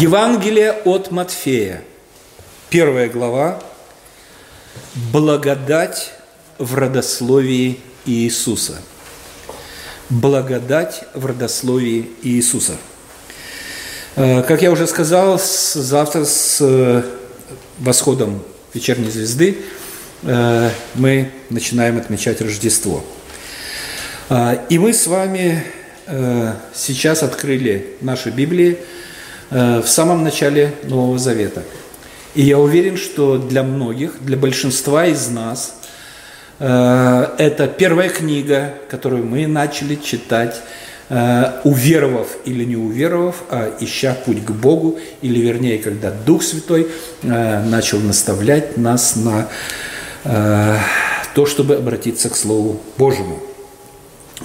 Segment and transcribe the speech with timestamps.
[0.00, 1.82] Евангелие от Матфея,
[2.70, 3.62] первая глава,
[5.12, 6.14] благодать
[6.56, 8.80] в родословии Иисуса.
[10.08, 12.76] Благодать в родословии Иисуса.
[14.16, 17.02] Э, как я уже сказал, завтра с э,
[17.78, 19.58] восходом вечерней звезды
[20.22, 23.04] э, мы начинаем отмечать Рождество.
[24.70, 25.62] И мы с вами
[26.74, 28.78] сейчас открыли наши Библии–
[29.52, 31.62] в самом начале Нового Завета.
[32.34, 35.74] И я уверен, что для многих, для большинства из нас,
[36.58, 40.62] э, это первая книга, которую мы начали читать,
[41.10, 46.88] э, уверовав или не уверовав, а ища путь к Богу, или вернее, когда Дух Святой
[47.22, 49.48] начал наставлять нас на
[51.34, 53.40] то, чтобы обратиться к Слову Божьему.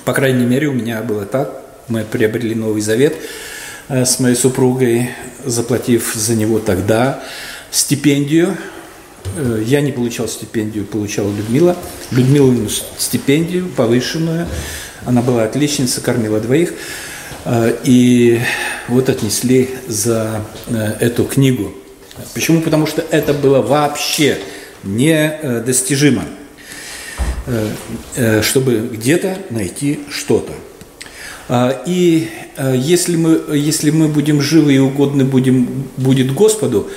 [0.06, 1.62] По крайней мере, у меня было так.
[1.88, 3.47] Мы приобрели Новый Завет– Э,
[3.90, 5.12] с моей супругой,
[5.46, 7.23] заплатив за него тогда
[7.72, 8.58] стипендию.
[9.36, 11.75] Э, я не получал стипендию, получала Людмила.
[12.12, 12.53] Людмила
[12.97, 14.47] стипендию повышенную.
[15.06, 16.73] Она была отличница, кормила двоих.
[17.45, 18.42] Э, и
[18.88, 20.44] вот отнесли за
[21.00, 21.73] эту книгу.
[22.34, 22.62] Почему?
[22.62, 24.40] Потому что это было вообще
[24.84, 26.23] недостижимо,
[28.42, 30.53] чтобы где-то найти что-то.
[31.50, 36.90] А, и а, если мы, если мы будем живы и угодны будем, будет Господу,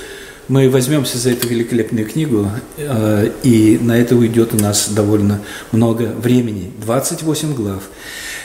[0.47, 5.41] мы возьмемся за эту великолепную книгу, а, и на это уйдет у нас довольно
[5.71, 6.71] много времени.
[6.83, 7.83] 28 глав.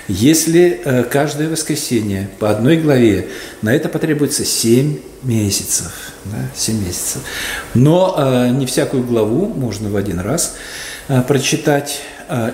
[0.09, 3.27] Если каждое воскресенье по одной главе,
[3.61, 6.12] на это потребуется 7 месяцев.
[6.27, 7.23] Да, 7 месяцев.
[7.75, 10.55] Но не всякую главу можно в один раз
[11.27, 12.03] прочитать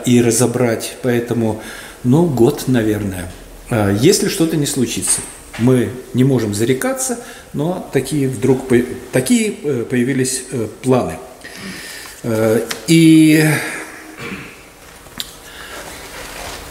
[0.07, 1.61] и разобрать, поэтому
[2.05, 3.31] ну, год, наверное–
[4.01, 5.21] если что-то не случится.
[5.59, 7.19] Мы не можем зарекаться,
[7.53, 8.71] но такие вдруг
[9.13, 11.19] такие э, появились э, планы.
[12.23, 13.45] Э, и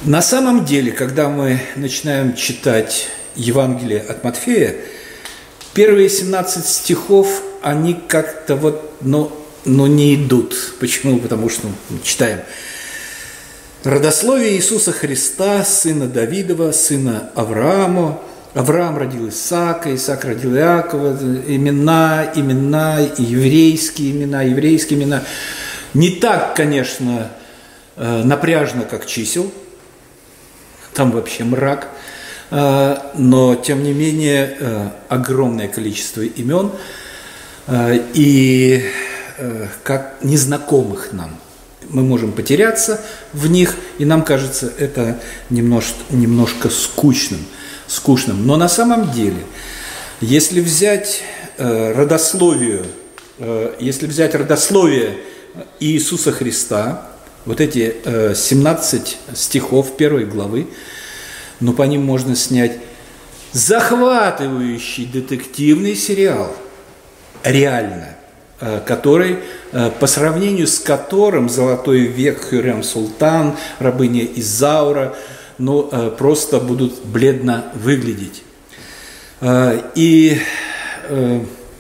[0.04, 4.76] на самом деле, когда мы начинаем читать Евангелие от Матфея,
[5.74, 9.32] первые 17 стихов, они как-то вот, ну,
[9.64, 10.74] ну не идут.
[10.80, 11.20] Почему?
[11.20, 12.40] Потому что ну, читаем
[13.84, 18.22] Родословие Иисуса Христа, сына Давидова, сына Авраама.
[18.54, 25.24] Авраам родил Исаака, Исаак родил Иакова, имена, имена, еврейские имена, еврейские имена.
[25.96, 27.32] Не так, конечно,
[27.96, 29.52] э, напряжно, как чисел,
[30.94, 31.88] там вообще мрак,
[32.52, 36.72] э, но, тем не менее, э, огромное количество имен
[38.14, 38.86] и
[39.84, 41.36] как незнакомых нам–
[41.90, 43.02] мы можем потеряться
[43.34, 45.20] в них, и нам кажется это
[45.50, 47.46] немножко, немножко скучным,
[47.88, 48.46] скучным.
[48.46, 49.44] Но на самом деле,
[50.20, 51.22] если взять
[51.58, 52.84] э, родословие,
[53.40, 55.18] э, если взять родословие
[55.80, 57.08] Иисуса Христа,
[57.46, 60.68] вот эти э, 17 стихов первой главы,
[61.60, 62.78] ну по ним можно снять
[63.52, 66.56] захватывающий детективный сериал.
[67.44, 68.16] Реально–
[68.86, 69.40] который,
[69.72, 75.16] э, по сравнению с которым золотой век Хюрем Султан, рабыня Изаура,
[75.58, 78.44] ну, э, просто будут бледно выглядеть.
[79.96, 80.40] И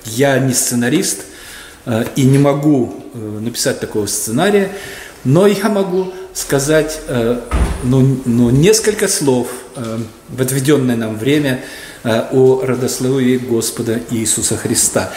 [0.06, 1.25] я не сценарист
[2.16, 4.72] и не могу написать такого сценария,
[5.24, 7.00] но я могу сказать
[7.84, 11.62] ну, ну, несколько слов в отведенное нам время
[12.03, 15.13] о родословии Господа Иисуса Христа.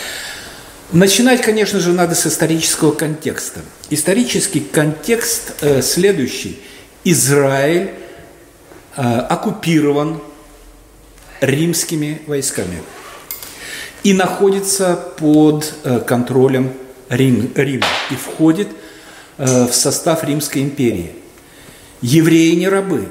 [0.95, 3.63] Начинать, конечно же, надо с исторического контекста.
[3.91, 6.61] Исторический контекст э, следующий.
[7.03, 7.91] Израиль
[8.97, 10.21] э, оккупирован
[11.41, 12.81] римскими войсками
[14.05, 16.73] и находится под э, контролем
[17.09, 18.69] Рим, Рима и входит
[19.39, 21.11] э, в состав Римской империи.
[22.03, 23.09] Евреи не рабы,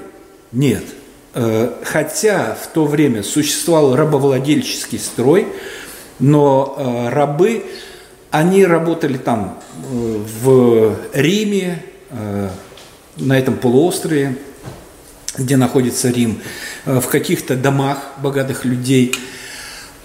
[0.53, 0.85] нет.
[1.33, 5.47] Э, хотя в то время существовал рабовладельческий строй,
[6.19, 7.65] но э, рабы,
[8.31, 9.59] они работали там
[9.91, 12.49] э, в Риме, э,
[13.17, 14.37] на этом полуострове,
[15.37, 16.41] где находится Рим,
[16.85, 19.13] э, в каких-то домах богатых людей.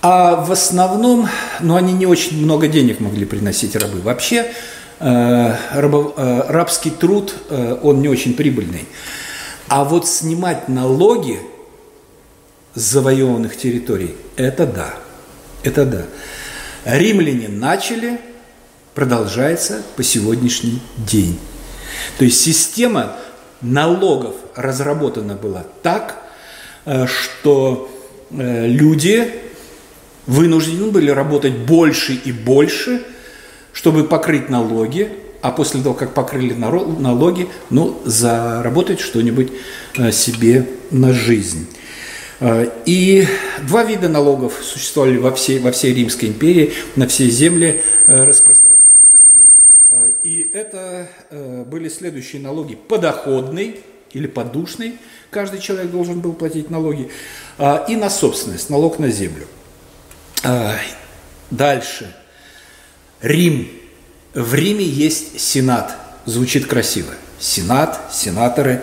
[0.00, 1.28] А в основном,
[1.60, 4.00] ну, они не очень много денег могли приносить рабы.
[4.00, 4.52] Вообще,
[5.00, 8.86] э, э, рабский труд, э, он не очень прибыльный.
[9.68, 11.40] А вот снимать налоги
[12.74, 14.94] с завоеванных территорий, это да–
[15.62, 16.06] это да.
[16.84, 18.20] Римляне начали,
[18.94, 21.38] продолжается по сегодняшний день.
[22.18, 23.16] То есть система
[23.60, 26.22] налогов разработана была так,
[26.84, 27.90] э, что
[28.30, 29.32] э, люди
[30.26, 33.02] вынуждены были работать больше и больше,
[33.72, 35.10] чтобы покрыть налоги,
[35.40, 39.52] а после того, как покрыли налоги, ну, заработать что-нибудь
[39.96, 41.68] э, себе на жизнь.
[42.40, 43.26] Э, и
[43.62, 48.78] два вида налогов существовали во всей, во всей Римской империи, на всей земле э, распространялись
[49.32, 49.48] они.
[50.22, 51.08] И это
[51.66, 52.74] были следующие налоги.
[52.76, 53.80] Подоходный
[54.12, 54.98] или подушный,
[55.30, 57.10] каждый человек должен был платить налоги,
[57.88, 59.46] и на собственность, налог на землю.
[61.50, 62.14] Дальше.
[63.20, 63.68] Рим
[64.34, 65.96] в Риме есть Сенат.
[66.26, 67.12] Звучит красиво.
[67.40, 68.82] Сенат, сенаторы.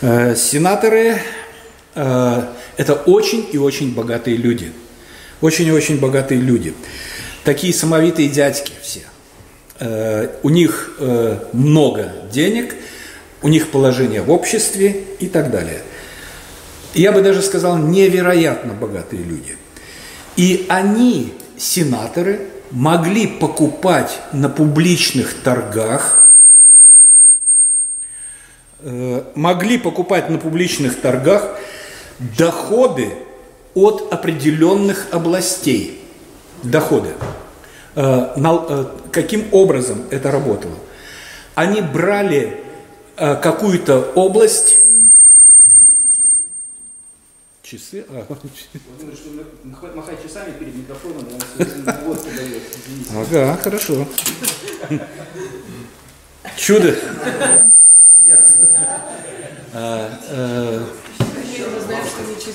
[0.00, 1.20] Э, сенаторы
[1.94, 2.46] э,–
[2.76, 4.72] это очень и очень богатые люди.
[5.40, 6.74] Очень и очень богатые люди.
[7.44, 9.00] Такие самовитые дядьки все.
[9.80, 10.92] Э, у них
[11.52, 12.74] много денег,
[13.42, 15.82] у них положение в обществе и так далее.
[16.94, 19.56] Я бы даже сказал, невероятно богатые люди.
[20.36, 26.36] И они, сенаторы, могли покупать на публичных торгах,
[28.80, 31.58] э, могли покупать на публичных торгах
[32.36, 33.14] доходы
[33.74, 36.00] от определенных областей.
[36.62, 37.10] Доходы.
[37.94, 40.74] Э, э, каким образом это работало?
[41.54, 42.58] Они брали
[43.16, 44.78] какую-то область
[47.72, 48.04] часы.
[48.08, 51.24] А, Владимир, что махать часами перед микрофоном,
[52.04, 52.62] вот подает.
[53.14, 54.06] Ага, хорошо.
[56.56, 56.94] Чудо.
[58.16, 58.46] Нет.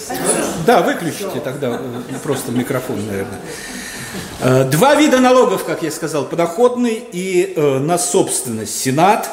[0.09, 0.13] А,
[0.65, 3.39] да, выключите тогда э, просто микрофон, наверное.
[4.41, 8.79] А, два вида налогов, как я сказал, подоходный и э, на собственность.
[8.79, 9.29] Сенат.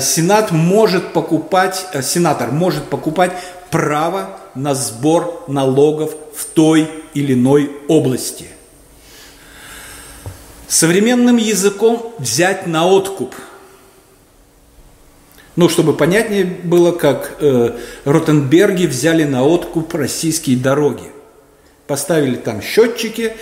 [0.00, 3.32] Сенат может покупать, э, сенатор может покупать
[3.70, 8.46] право на сбор налогов в той или иной области.
[10.68, 13.34] Современным языком взять на откуп.
[15.56, 21.10] Ну, чтобы понятнее было, как э, Ротенберги взяли на откуп российские дороги.
[21.86, 23.32] Поставили там счетчики,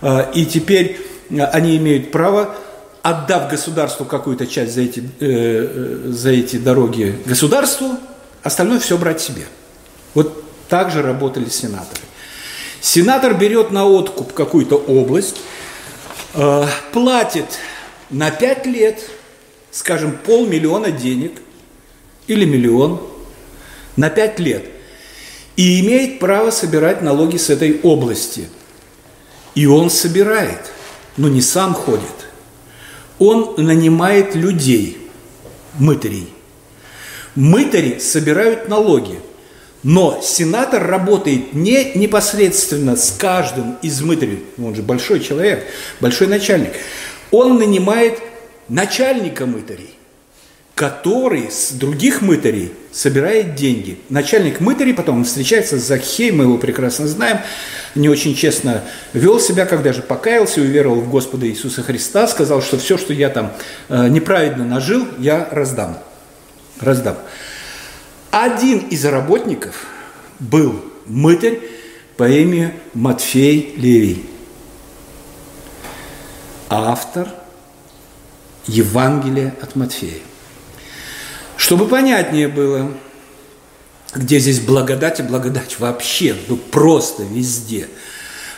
[0.00, 2.54] э, и теперь э, они имеют право,
[3.02, 7.96] отдав государству какую-то часть за эти, э, э за эти дороги государству,
[8.44, 9.46] остальное все брать себе.
[10.14, 12.00] Вот так же работали сенаторы.
[12.80, 15.38] Сенатор берет на откуп какую-то область,
[16.34, 17.58] э, платит
[18.10, 19.00] на 5 лет,
[19.72, 21.32] скажем, полмиллиона денег
[22.26, 23.00] или миллион
[23.96, 24.64] на 5 лет
[25.56, 28.48] и имеет право собирать налоги с этой области.
[29.54, 30.72] И он собирает,
[31.16, 32.02] но не сам ходит.
[33.18, 34.98] Он нанимает людей,
[35.78, 36.28] мытарей.
[37.34, 39.20] Мытари собирают налоги–
[39.86, 45.64] но сенатор работает не непосредственно с каждым из мытарей, он же большой человек,
[46.00, 46.72] большой начальник.
[47.30, 48.18] Он нанимает
[48.68, 49.94] начальника мытарей,
[50.76, 53.98] который с других мытарей собирает деньги.
[54.10, 57.38] Начальник мытарей потом встречается с Захей, мы его прекрасно знаем,
[57.94, 58.84] не очень честно
[59.14, 63.30] вел себя, когда же покаялся, уверовал в Господа Иисуса Христа, сказал, что все, что я
[63.30, 63.54] там
[63.88, 65.98] э, неправедно нажил, я раздам.
[66.78, 67.16] Раздам.
[68.30, 69.86] Один из работников
[70.40, 71.58] был мытарь
[72.18, 74.26] по имени Матфей Левий,
[76.68, 77.28] автор
[78.66, 80.20] Евангелия от Матфея.
[81.56, 82.92] Чтобы понятнее было,
[84.14, 87.88] где здесь благодать и благодать вообще, ну просто везде.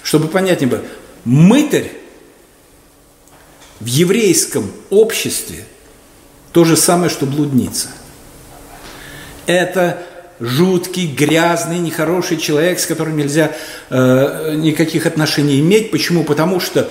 [0.02, 0.82] Чтобы понятнее было,
[1.24, 1.92] мытарь
[3.80, 5.64] в еврейском обществе
[6.52, 7.88] то же самое, что блудница–
[9.46, 10.02] это
[10.40, 13.52] жуткий, грязный, нехороший человек, с которым нельзя
[13.90, 15.90] э, никаких отношений иметь.
[15.90, 16.22] Почему?
[16.22, 16.88] Потому что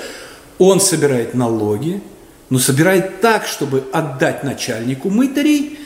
[0.57, 2.01] он собирает налоги,
[2.49, 5.79] но собирает так, чтобы отдать начальнику мытарей,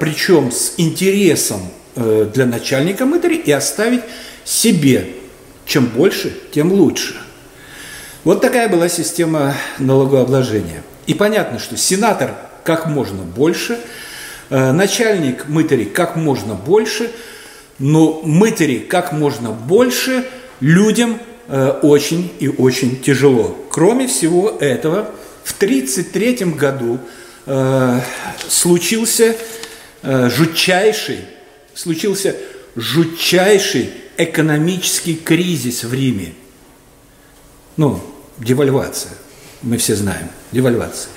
[0.00, 1.60] причем с интересом
[1.96, 4.02] э, для начальника мытарей и оставить
[4.44, 5.08] себе.
[5.66, 7.16] Чем больше, тем лучше.
[8.24, 10.82] Вот такая была система налогообложения.
[11.06, 12.34] И понятно, что сенатор
[12.64, 13.78] как можно больше–
[14.50, 17.10] Э, начальник мытарей как можно больше,
[17.78, 20.24] но мытари как можно больше
[20.60, 21.18] людям
[21.48, 23.56] э, очень и очень тяжело.
[23.70, 25.10] Кроме всего этого,
[25.44, 26.98] в 1933 году
[27.46, 28.00] Э,
[28.48, 29.36] случился
[30.02, 31.18] э, жутчайший,
[31.74, 32.34] случился
[32.74, 36.32] жутчайший экономический кризис в Риме.
[37.76, 38.00] Ну,
[38.38, 39.12] девальвация,
[39.60, 41.10] мы все знаем, девальвация.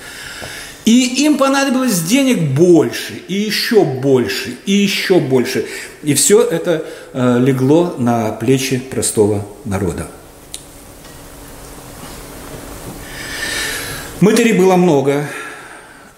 [0.84, 5.66] И им понадобилось денег больше, и еще больше, и еще больше.
[6.02, 10.08] И все это э, легло на плечи простого народа.
[14.20, 15.28] Мытарей было много,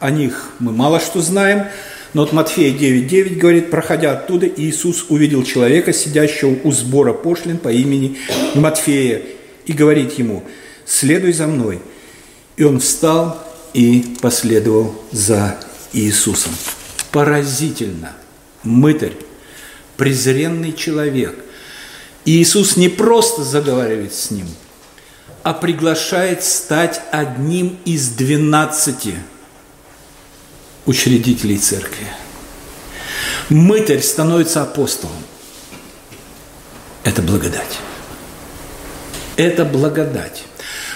[0.00, 1.66] о них мы мало что знаем,
[2.14, 7.68] но вот Матфея 9.9 говорит, проходя оттуда, Иисус увидел человека, сидящего у сбора пошлин по
[7.68, 8.18] имени
[8.54, 9.22] Матфея,
[9.66, 10.42] и говорит ему,
[10.86, 11.80] следуй за мной.
[12.56, 15.56] И он встал и последовал за
[15.92, 16.52] Иисусом.
[17.12, 18.12] Поразительно.
[18.64, 19.16] Мытарь,
[19.96, 21.34] презренный человек.
[22.24, 24.46] Иисус не просто заговаривает с ним,
[25.42, 29.14] а приглашает стать одним из двенадцати
[30.86, 32.06] учредителей церкви.
[33.48, 35.16] Мытарь становится апостолом.
[37.04, 37.78] Это благодать.
[39.36, 40.44] Это благодать.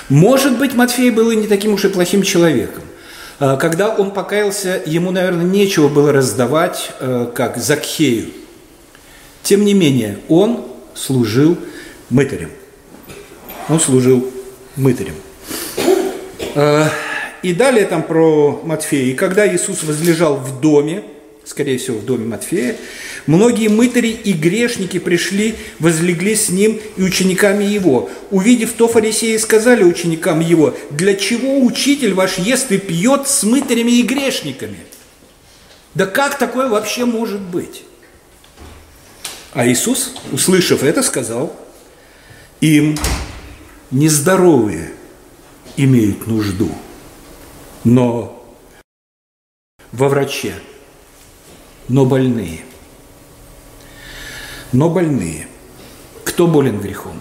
[0.09, 2.85] Может быть, Матфей был и не таким уж и плохим человеком.
[3.41, 8.31] А, когда он покаялся, ему, наверное, нечего было раздавать, э, как Закхею.
[9.43, 11.59] Тем не менее, он служил
[12.11, 12.51] мытарем.
[13.69, 14.31] Он служил
[14.77, 15.15] мытарем.
[17.45, 19.13] И далее там про Матфея.
[19.13, 21.05] И когда Иисус возлежал в доме,
[21.45, 22.75] скорее всего, в доме Матфея,
[23.27, 28.09] многие мытари и грешники пришли, возлегли с ним и учениками его.
[28.31, 33.91] Увидев то, фарисеи сказали ученикам его, для чего учитель ваш ест и пьет с мытарями
[33.91, 34.79] и грешниками?
[35.93, 37.83] Да как такое вообще может быть?
[39.53, 41.55] А Иисус, услышав это, сказал,
[42.63, 42.97] им
[43.91, 44.95] нездоровые
[45.77, 46.71] имеют нужду,
[47.85, 48.45] но
[49.93, 50.55] во враче–
[51.89, 52.65] но больные.
[54.73, 55.49] Но больные.
[56.25, 57.21] Кто болен грехом?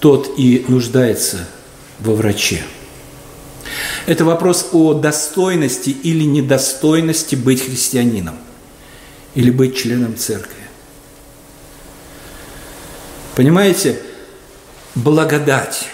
[0.00, 1.48] Тот и нуждается
[2.00, 2.62] во враче.
[4.06, 8.36] Это вопрос о достойности или недостойности быть христианином
[9.34, 10.56] или быть членом церкви.
[13.36, 14.02] Понимаете,
[14.96, 15.86] благодать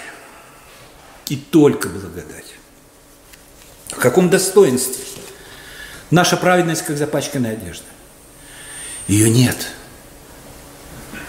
[1.28, 2.48] и только благодать.
[3.99, 5.05] Каком достоинстве?
[6.11, 7.85] Наша праведность как запачканная одежда.
[9.09, 9.57] Ее нет.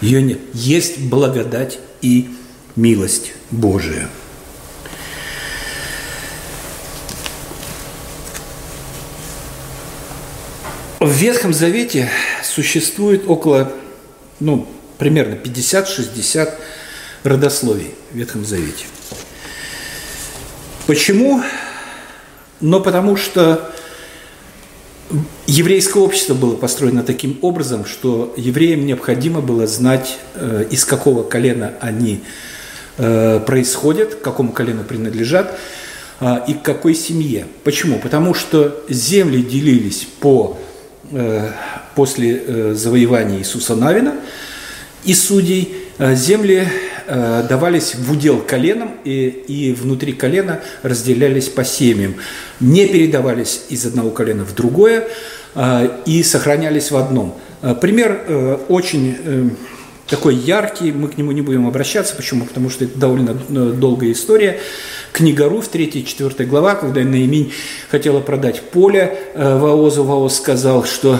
[0.00, 0.38] Ее нет.
[0.54, 2.34] Есть благодать и
[2.76, 4.08] милость Божия.
[11.00, 12.10] В Ветхом Завете
[12.44, 13.72] существует около,
[14.38, 16.54] ну, примерно 50-60
[17.24, 18.84] родословий в Ветхом Завете.
[20.86, 21.42] Почему?
[22.60, 23.72] Но потому что
[25.46, 31.72] Еврейское общество было построено таким образом, что евреям необходимо было знать, э, из какого колена
[31.80, 32.20] они
[32.96, 35.58] э, происходят, к какому колену принадлежат
[36.20, 37.48] э, и к какой семье.
[37.64, 37.98] Почему?
[37.98, 40.58] Потому что земли делились по,
[41.96, 44.14] после завоевания Иисуса Навина
[45.02, 46.68] и судей, земли
[47.10, 52.14] давались в удел коленам и, и внутри колена разделялись по семьям.
[52.60, 55.08] Не передавались из одного колена в другое,
[55.54, 57.36] а, и сохранялись в одном.
[57.62, 59.48] А, пример э, очень э,
[60.06, 62.14] такой яркий, мы к нему не будем обращаться.
[62.14, 62.44] Почему?
[62.44, 64.60] Потому что это довольно э, долгая история.
[65.12, 67.52] Книга Ру в 3-4 глава, когда Наиминь
[67.90, 71.18] хотела продать поле Ваозу, Ваоз сказал, что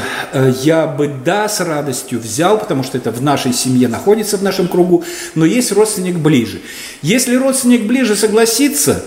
[0.63, 4.69] я бы да с радостью взял, потому что это в нашей семье находится, в нашем
[4.69, 5.05] кругу,
[5.35, 6.61] но есть родственник ближе.
[7.03, 9.05] Если родственник ближе согласится,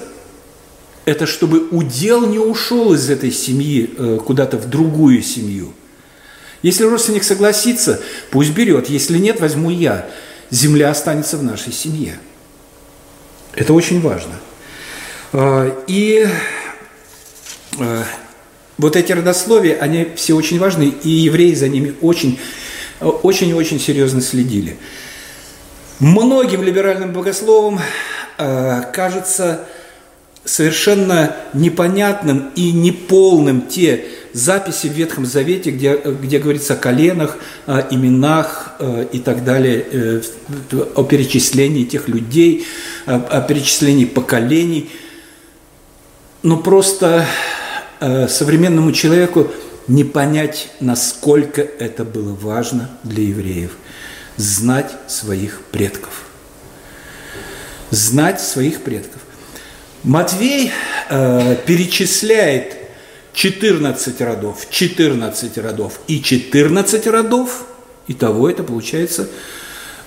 [1.06, 5.74] это чтобы удел не ушел из этой семьи э, куда-то в другую семью.
[6.62, 8.00] Если родственник согласится,
[8.32, 8.90] пусть берет.
[8.90, 10.08] Если нет, возьму я.
[10.50, 12.18] Земля останется в нашей семье.
[13.54, 14.34] Это очень важно.
[15.34, 16.28] А, и
[17.80, 18.04] э,
[18.78, 22.40] вот эти родословия, они все очень важны, и евреи за ними очень,
[23.00, 24.78] очень и очень серьезно следили.
[26.00, 27.80] Многим либеральным богословам
[28.38, 29.66] э, кажется,
[30.46, 37.80] совершенно непонятным и неполным те записи в Ветхом Завете, где, где говорится о коленах, о
[37.90, 40.22] именах э, и так далее, э,
[40.94, 42.68] о перечислении тех людей,
[43.08, 44.92] о перечислении поколений.
[46.44, 47.26] Но просто
[48.00, 49.48] э, современному человеку
[49.88, 53.72] не понять, насколько это было важно для евреев–
[54.38, 56.24] знать своих предков.
[57.92, 59.22] Знать своих предков.
[60.04, 60.72] Матвей
[61.10, 62.76] э, перечисляет
[63.34, 67.66] 14 родов, 14 родов и 14 родов,
[68.08, 69.30] итого это получается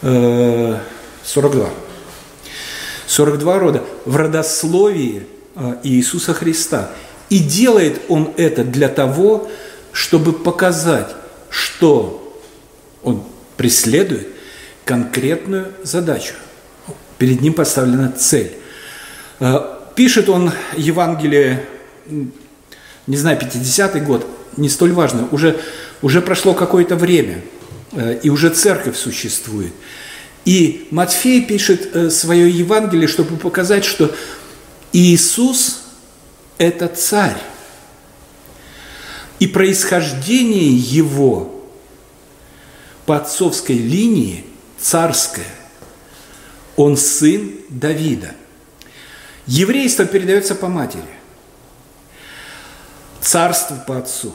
[0.02, 0.78] э,
[1.24, 1.70] 42.
[3.06, 5.26] 42 рода в родословии
[5.82, 6.90] Иисуса Христа.
[7.28, 9.50] И делает он это для того,
[9.92, 11.14] чтобы показать,
[11.50, 12.40] что
[13.02, 13.22] он
[13.56, 14.28] преследует
[14.84, 16.34] конкретную задачу.
[17.18, 18.52] Перед ним поставлена цель.
[19.40, 21.64] Э, Пишет он Евангелие,
[23.06, 24.26] не знаю, 50-й год,
[24.58, 25.58] не столь важно, уже,
[26.02, 27.40] уже прошло какое-то время,
[27.92, 29.72] э, и уже церковь существует.
[30.44, 34.14] И Матфей пишет э, свое Евангелие, чтобы показать, что
[34.98, 35.82] Иисус–
[36.58, 37.36] это царь.
[39.38, 41.68] И происхождение его
[43.04, 44.46] по отцовской линии
[44.78, 45.54] царское.
[46.76, 48.34] Он сын Давида.
[49.46, 51.02] Еврейство передается по матери.
[53.20, 54.32] Царство по отцу.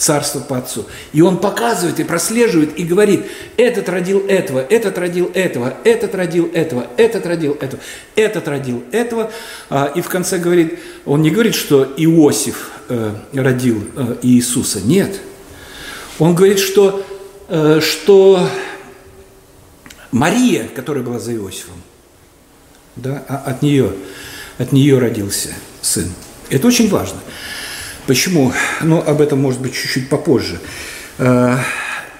[0.00, 0.86] Царство по отцу.
[1.12, 3.26] И он показывает и прослеживает и говорит,
[3.58, 7.82] этот родил этого, этот родил этого, этот родил этого, этот родил этого,
[8.16, 9.30] этот родил этого.
[9.68, 14.80] А, и в конце говорит, он не говорит, что Иосиф э, родил э, Иисуса.
[14.80, 15.20] Нет.
[16.18, 17.04] Он говорит, что,
[17.48, 18.48] э, что
[20.12, 21.82] Мария, которая была за Иосифом,
[22.96, 23.92] да, а от нее,
[24.56, 25.50] от нее родился
[25.82, 26.10] сын.
[26.48, 27.18] Это очень важно.
[28.10, 28.52] Почему?
[28.82, 30.58] Ну, об этом, может быть, чуть-чуть попозже.
[31.18, 31.58] Э,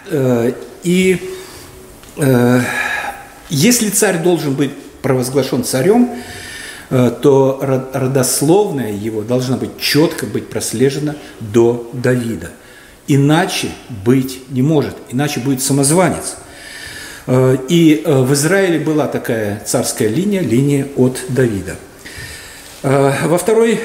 [0.07, 0.53] э,
[0.85, 1.19] и
[2.17, 2.61] э,
[3.49, 4.71] если царь должен быть
[5.03, 6.11] провозглашен царем,
[6.91, 12.51] то родословная его должна быть четко быть прослежена до Давида.
[13.09, 13.71] Иначе
[14.05, 16.37] быть не может, иначе будет самозванец–
[17.29, 21.77] и в Израиле была такая царская линия, линия от Давида.
[22.83, 23.81] Э, во второй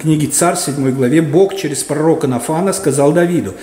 [0.00, 3.54] книге «Царь», 7 главе, Бог через пророка Нафана сказал Давиду,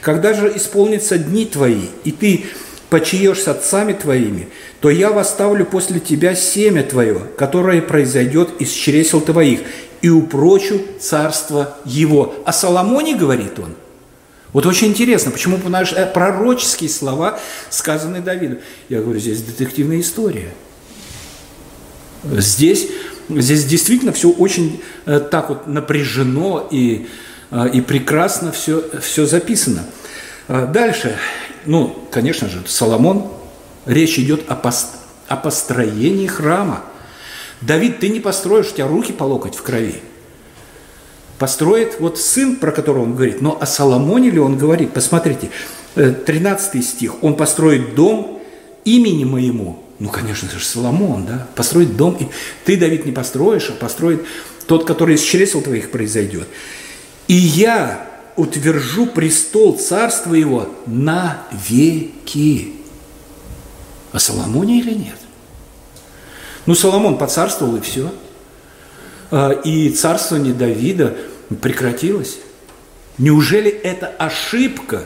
[0.00, 2.44] «Когда же исполнятся дни твои, и ты
[2.90, 4.48] почиешь с отцами твоими,
[4.80, 9.60] то я восставлю после тебя семя твое, которое произойдет из чресел твоих,
[10.02, 12.34] и упрочу царство его».
[12.44, 13.74] О Соломоне говорит он–
[14.56, 17.38] вот очень интересно, почему э, пророческие слова
[17.68, 18.56] сказаны Давиду.
[18.88, 20.48] Я говорю, здесь детективная история.
[22.24, 22.88] Здесь,
[23.28, 27.08] здесь действительно все очень э, так вот напряжено и,
[27.50, 29.84] э, и прекрасно все, все записано.
[30.48, 31.16] Дальше,
[31.64, 33.32] ну, конечно же, Соломон,
[33.84, 34.94] речь идет о, пост,
[35.26, 36.84] о построении храма.
[37.60, 40.02] Давид, ты не построишь, у тебя руки по локоть в крови
[41.38, 44.92] построит вот сын, про которого он говорит, но о Соломоне ли он говорит?
[44.92, 45.50] Посмотрите,
[45.94, 48.40] 13 э, стих, он построит дом
[48.84, 49.82] имени моему.
[49.98, 52.16] Ну, конечно же, Соломон, да, построит дом.
[52.20, 52.28] И
[52.64, 54.24] ты, Давид, не построишь, а построит
[54.66, 56.48] тот, который из чресел твоих произойдет.
[57.28, 58.06] И я
[58.36, 62.74] утвержу престол царства его на веки.
[64.12, 65.16] О Соломоне или нет?
[66.66, 68.12] Ну, Соломон поцарствовал и все–
[69.30, 71.16] а, и царствование Давида
[71.60, 72.38] прекратилось.
[73.18, 75.04] Неужели это ошибка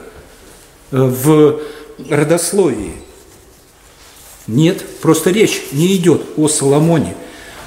[0.91, 1.61] э, в
[2.09, 2.95] родословии?
[4.51, 7.15] Нет, просто речь не идет о Соломоне.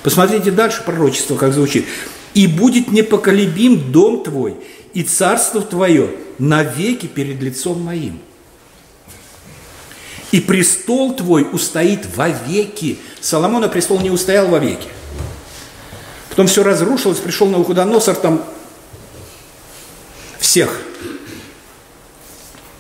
[0.04, 1.86] Посмотрите дальше пророчество, как звучит.
[2.34, 4.56] «И будет непоколебим дом твой,
[4.94, 8.20] и царство твое навеки перед лицом моим.
[10.32, 12.98] И престол твой устоит вовеки».
[13.22, 14.88] Соломона престол не устоял вовеки–
[16.34, 18.44] Потом все разрушилось, пришел Навуходоносор, там
[20.40, 20.82] всех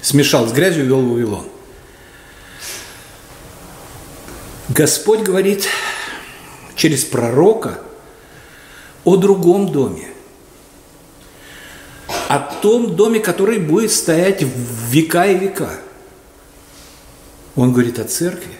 [0.01, 1.45] смешал с грязью вел в Вавилон.
[4.69, 5.67] Господь говорит
[6.75, 7.79] через пророка
[9.03, 10.09] о другом доме.
[12.29, 15.69] О том доме, который будет стоять в века и века.
[17.55, 18.53] Он говорит о церкви.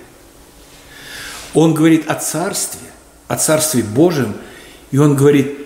[1.54, 2.88] Он говорит о царстве,
[3.28, 4.36] о царстве Божьем–
[4.94, 5.58] и он говорит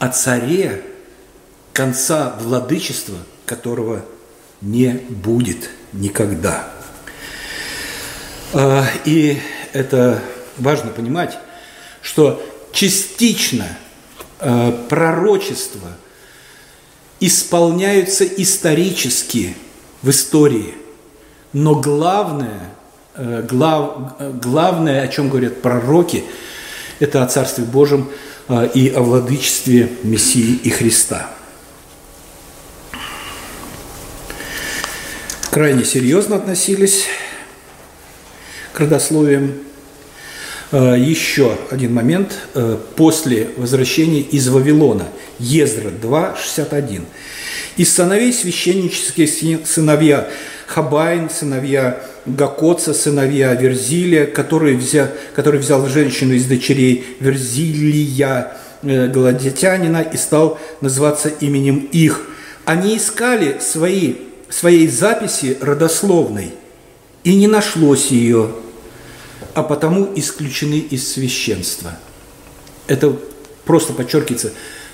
[0.00, 0.82] о царе,
[1.72, 4.04] конца владычества, которого
[4.60, 6.68] не будет никогда.
[8.52, 9.38] А, и
[9.76, 10.22] это
[10.56, 11.38] важно понимать,
[12.02, 13.66] что частично
[14.40, 15.88] а, пророчества
[17.20, 19.56] исполняются исторически
[20.02, 20.74] в истории,
[21.52, 22.70] но главное,
[23.14, 26.24] а, глав, главное, о чем говорят пророки,
[26.98, 28.08] это о Царстве Божьем–
[28.48, 31.28] а, и о владычестве Мессии и Христа.
[35.50, 37.06] Крайне серьезно относились
[38.72, 39.65] к родословиям.
[40.72, 42.32] А, еще один момент.
[42.54, 45.08] А, после возвращения из Вавилона.
[45.38, 47.04] Ездра 2, 61.
[47.76, 50.28] Из сыновей священнических сыновья
[50.66, 58.52] Хабайн, сыновья Гакоца, сыновья Верзилия, который взял, который взял женщину из дочерей Верзилия,
[58.82, 62.22] э, гладитянина, и стал называться именем их.
[62.64, 64.14] Они искали свои,
[64.48, 66.50] своей записи родословной,
[67.22, 68.50] и не нашлось ее,
[69.56, 71.98] а потому исключены из священства.
[72.86, 73.16] Это
[73.64, 74.52] просто подчеркивается,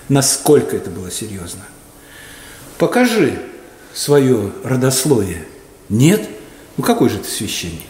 [0.09, 1.63] насколько это было серьезно.
[2.79, 3.41] Покажи
[3.93, 5.45] свое родословие.
[5.89, 6.29] Нет?
[6.77, 7.81] Ну какой же ты священник?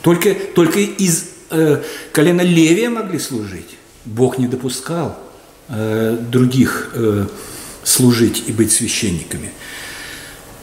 [0.00, 3.76] Только, только из э, колена Левия могли служить.
[4.04, 5.18] Бог не допускал
[5.68, 7.26] э, других э,
[7.82, 9.50] служить и быть священниками.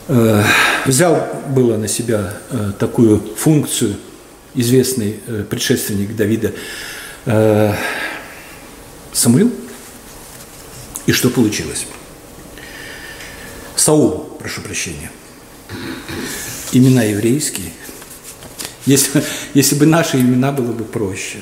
[0.08, 0.42] Э,
[0.86, 3.98] взял было на себя э, такую функцию
[4.56, 6.54] известный э, предшественник Давида
[7.26, 7.74] э,
[9.14, 9.52] Самуил.
[11.06, 11.86] И что получилось?
[13.76, 15.12] Саул, прошу прощения.
[16.72, 17.72] Имена еврейские.
[18.86, 21.42] Если, если бы наши имена было бы проще.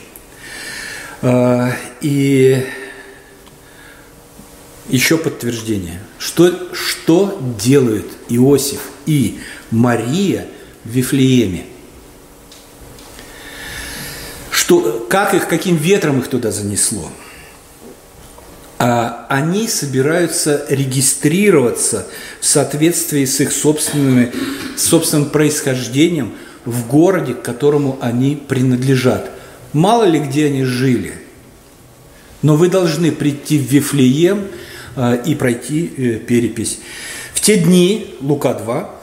[1.21, 1.71] Э,
[2.02, 2.65] и
[4.89, 6.02] еще подтверждение.
[6.17, 9.39] Что, что делают Иосиф и
[9.71, 10.47] Мария
[10.84, 11.65] в Вифлееме?
[14.73, 17.09] Что, как их, каким ветром их туда занесло?
[18.79, 22.07] А они собираются регистрироваться
[22.41, 24.31] в соответствии с их собственными,
[24.75, 26.33] собственным происхождением
[26.65, 29.29] в городе, к которому они принадлежат.
[29.73, 31.13] Мало ли где они жили,
[32.41, 34.47] но вы должны прийти в Вифлеем–
[34.95, 36.79] Э, и пройти э, перепись.
[37.33, 38.95] В те дни, Лука 2,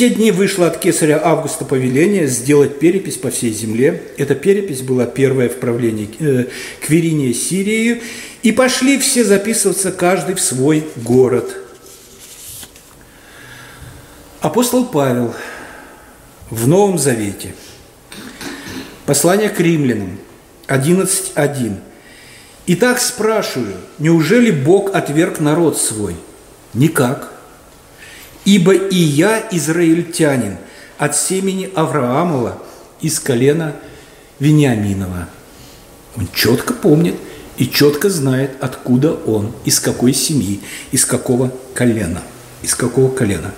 [0.00, 4.02] те дни вышло от кесаря Августа повеление сделать перепись по всей земле.
[4.16, 6.46] Эта перепись была первая в правлении э,
[6.80, 8.02] Квериния Сирии.
[8.42, 11.54] И пошли все записываться, каждый в свой город.
[14.40, 15.34] Апостол Павел
[16.48, 17.54] в Новом Завете.
[19.04, 20.18] Послание к римлянам
[20.68, 21.76] 11.1.
[22.68, 26.16] Итак, спрашиваю, неужели Бог отверг народ свой?
[26.72, 27.39] Никак.
[28.44, 30.56] Ибо и я израильтянин
[30.98, 32.62] от семени Авраамова
[33.00, 33.76] из колена
[34.38, 35.28] Вениаминова.
[36.16, 37.14] Он четко помнит
[37.56, 40.60] и четко знает, откуда он, из какой семьи,
[40.92, 42.22] из какого колена.
[42.62, 43.52] Из какого колена.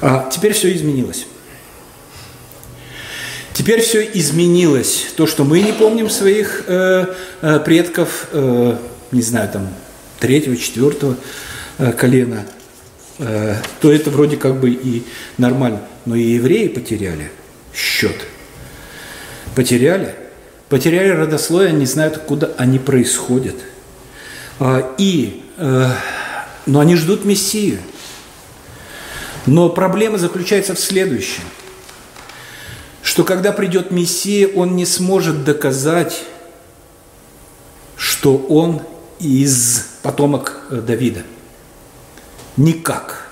[0.00, 1.26] А теперь все изменилось.
[3.52, 5.06] Теперь все изменилось.
[5.16, 7.06] То, что мы не помним своих э,
[7.42, 8.76] э, предков, э,
[9.12, 9.68] не знаю, там,
[10.18, 11.16] третьего, четвертого
[11.78, 12.46] э, колена,
[13.80, 15.04] то это вроде как бы и
[15.38, 15.82] нормально.
[16.04, 17.30] Но и евреи потеряли
[17.74, 18.16] счет.
[19.54, 20.14] Потеряли.
[20.68, 23.56] Потеряли родословие, они знают, откуда они происходят.
[24.58, 25.90] А, и, э,
[26.66, 27.78] но они ждут Мессию.
[29.46, 31.42] Но проблема заключается в следующем–
[33.02, 36.22] что когда придет Мессия, он не сможет доказать,
[37.96, 38.80] что он
[39.18, 41.24] из потомок э, Давида.
[42.56, 43.28] Никак.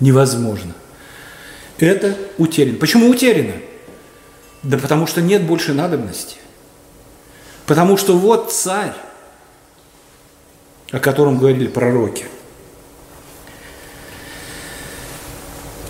[0.00, 0.74] Невозможно.
[1.78, 2.78] Это утеряно.
[2.78, 3.54] Почему утеряно?
[4.62, 6.36] Да потому что нет больше надобности.
[7.66, 8.92] Потому что вот царь,
[10.90, 12.26] о котором говорили пророки.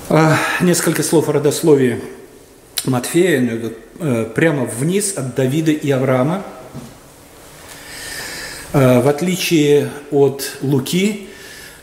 [0.09, 2.03] А, несколько слов о родословии
[2.85, 6.43] Матфея, э, прямо вниз от Давида и Авраама.
[8.73, 11.29] Э, в отличие от Луки,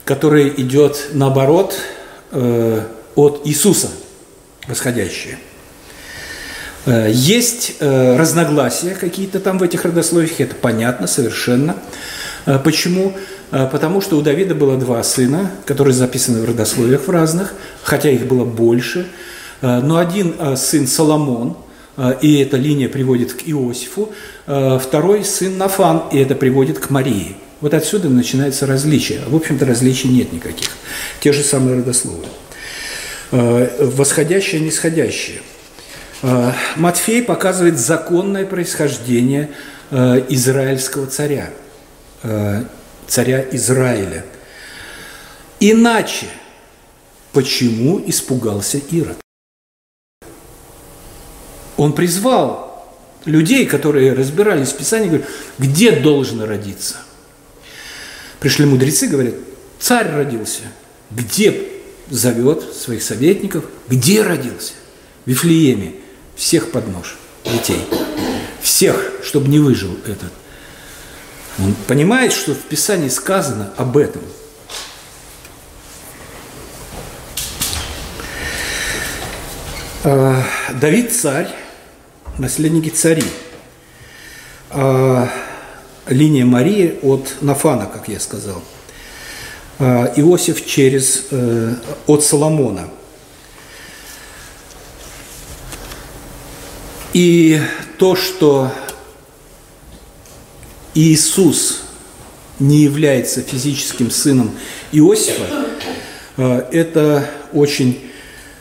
[0.10, 1.76] который идет наоборот
[2.32, 2.82] э,
[3.16, 3.90] от Иисуса,
[4.68, 5.38] восходящее.
[6.86, 11.76] Есть разногласия какие-то там в этих родословиях, это понятно совершенно.
[12.64, 13.14] Почему?
[13.52, 18.26] Потому что у Давида было два сына, которые записаны в родословиях в разных, хотя их
[18.26, 19.06] было больше–
[19.62, 21.58] Э, но один э, сын Соломон,
[21.98, 24.10] э, и эта линия приводит к Иосифу,
[24.46, 27.36] второй сын Нафан, и это приводит к Марии.
[27.62, 29.22] Вот отсюда начинается различие.
[29.28, 30.70] В общем-то, различий нет никаких.
[31.20, 32.26] Те же самые родословы.
[33.32, 35.42] Восходящее, нисходящее.
[36.76, 39.52] Матфей показывает законное происхождение
[39.92, 41.50] израильского царя,
[43.08, 44.26] царя Израиля.
[45.60, 46.28] Иначе,
[47.34, 49.18] почему испугался Ирод?
[51.76, 52.88] Он призвал
[53.26, 56.98] людей, которые разбирались в Писании, говорят, где должен родиться.
[58.40, 59.36] Пришли мудрецы, говорят,
[59.80, 60.62] царь родился.
[61.12, 61.68] Где
[62.10, 63.66] зовет своих советников?
[63.88, 64.74] Где родился?
[65.26, 65.96] В Вифлееме.
[66.36, 67.86] Всех под нож детей.
[68.62, 70.32] Всех, чтобы не выжил этот.
[71.58, 74.22] Он понимает, что в Писании сказано об этом.
[80.06, 80.42] А,
[80.80, 81.54] Давид царь,
[82.38, 83.26] наследники цари.
[86.10, 88.62] Линия Марии от Нафана, как я сказал.
[89.78, 91.76] А, Иосиф через, э,
[92.08, 92.90] от Соломона.
[97.14, 97.62] И
[97.98, 98.72] то, что
[100.96, 101.84] Иисус
[102.60, 104.52] не является физическим сыном
[104.92, 105.68] Иосифа,
[106.38, 108.12] э, это очень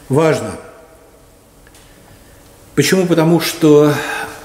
[0.09, 0.53] важно.
[2.75, 3.07] Почему?
[3.07, 3.93] Потому что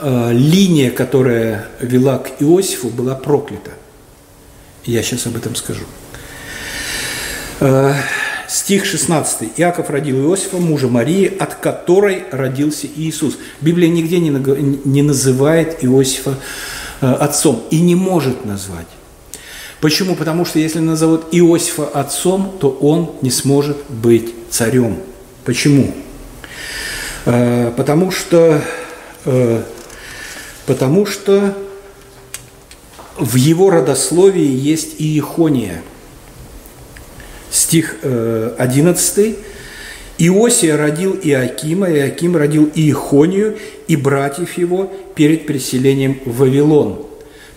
[0.03, 3.71] линия, которая вела к Иосифу, была проклята.
[4.85, 5.85] Я сейчас об этом скажу.
[7.59, 7.93] Э,
[8.49, 9.51] стих 16.
[9.57, 13.37] Иаков родил Иосифа, мужа Марии, от которой родился Иисус.
[13.61, 16.35] Библия нигде не, называет Иосифа
[16.99, 18.87] э, отцом и не может назвать.
[19.79, 20.15] Почему?
[20.15, 24.97] Потому что если назовут Иосифа отцом, то он не сможет быть царем.
[25.45, 25.93] Почему?
[27.25, 28.61] Э, потому что,
[29.25, 29.63] э,
[30.65, 31.55] потому что
[33.17, 35.81] в его родословии есть Иехония–
[37.53, 39.17] стих 11.
[39.17, 39.33] Э,
[40.17, 47.05] Иосия родил Иакима, Иаким родил Иехонию и братьев его перед переселением в Вавилон.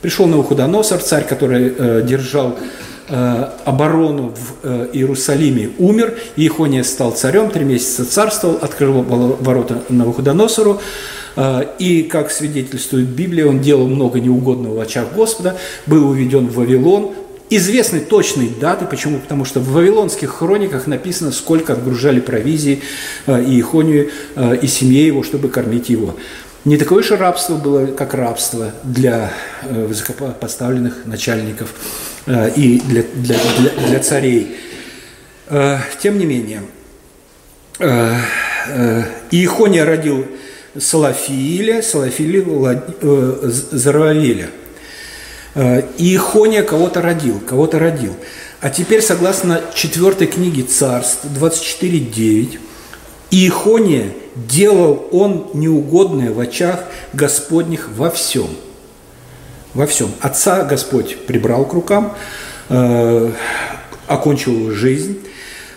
[0.02, 2.58] Пришел Навуходоносор, царь, который э, держал
[3.08, 6.18] э, оборону в э, Иерусалиме, умер.
[6.36, 10.80] Иехония стал царем, три месяца царствовал, открыл ворота Навуходоносору.
[11.36, 16.56] Э, и, как свидетельствует Библия, он делал много неугодного в очах Господа, был уведен в
[16.56, 17.14] Вавилон,
[17.48, 19.20] Известны точные даты, почему?
[19.20, 22.82] Потому что в вавилонских хрониках написано, сколько отгружали провизии
[23.26, 26.16] э, и Ихонию, э, и семье его, чтобы кормить его.
[26.64, 31.72] Не такое же рабство было, как рабство для э, высокопоставленных начальников
[32.26, 34.56] и для, для, для, для царей.
[36.02, 36.62] Тем не менее,
[37.78, 40.26] Иехония родил
[40.80, 42.82] Салафииля, Салафииля
[43.42, 44.50] Зарававеля–
[45.56, 48.14] Э, и Ихония кого-то родил, кого-то родил.
[48.60, 52.58] А теперь, согласно четвертой книге Царств 24.9,
[53.30, 56.84] Иехония делал он неугодное в очах
[57.14, 58.48] Господних во всем.
[59.72, 60.10] Во всем.
[60.20, 62.14] Отца Господь прибрал к рукам,
[62.68, 63.32] э,
[64.06, 65.20] окончил жизнь.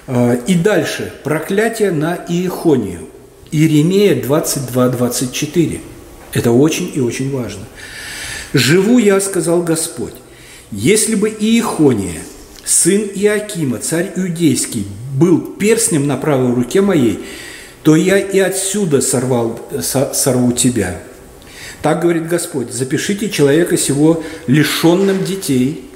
[0.07, 1.13] Э, и дальше.
[1.23, 3.07] Проклятие на Иехонию.
[3.51, 5.79] Иеремия 22.24.
[6.33, 7.63] Это очень и очень важно.
[8.53, 10.13] «Живу я,— сказал Господь,—
[10.71, 12.19] если бы Иехония,
[12.65, 17.19] сын Иакима, царь Иудейский, был перстнем на правой руке моей,
[17.83, 19.59] то я и отсюда сорвал,
[20.13, 21.01] сорву тебя».
[21.81, 25.89] Так говорит Господь, запишите человека сего лишенным детей,